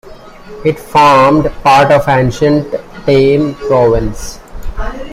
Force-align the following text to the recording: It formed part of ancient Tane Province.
It 0.65 0.79
formed 0.79 1.51
part 1.61 1.91
of 1.91 2.07
ancient 2.09 2.73
Tane 3.05 3.53
Province. 3.53 4.39